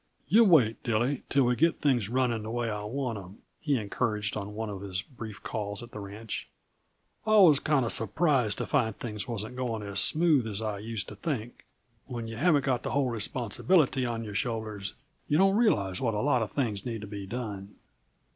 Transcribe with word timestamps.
"Yuh 0.29 0.43
wait, 0.43 0.81
Dilly, 0.81 1.21
till 1.29 1.43
we 1.43 1.55
get 1.55 1.79
things 1.79 2.09
running 2.09 2.41
the 2.41 2.49
way 2.49 2.71
I 2.71 2.83
want 2.85 3.19
'em," 3.19 3.43
he 3.59 3.77
encouraged 3.77 4.35
on 4.35 4.55
one 4.55 4.67
of 4.71 4.81
his 4.81 5.03
brief 5.03 5.43
calls 5.43 5.83
at 5.83 5.91
the 5.91 5.99
ranch. 5.99 6.49
"I 7.27 7.35
was 7.35 7.59
kinda 7.59 7.87
surprised 7.91 8.57
to 8.57 8.65
find 8.65 8.95
things 8.95 9.27
wasn't 9.27 9.55
going 9.57 9.83
as 9.83 9.99
smooth 9.99 10.47
as 10.47 10.59
I 10.59 10.79
used 10.79 11.07
to 11.09 11.15
think; 11.15 11.67
when 12.07 12.25
yuh 12.27 12.37
haven't 12.37 12.65
got 12.65 12.81
the 12.81 12.89
whole 12.93 13.11
responsibility 13.11 14.03
on 14.03 14.23
your 14.23 14.31
own 14.31 14.33
shoulders, 14.33 14.95
yuh 15.27 15.37
don't 15.37 15.55
realize 15.55 16.01
what 16.01 16.15
a 16.15 16.21
lot 16.21 16.41
of 16.41 16.49
things 16.51 16.83
need 16.83 17.01
to 17.01 17.05
be 17.05 17.27
done. 17.27 17.75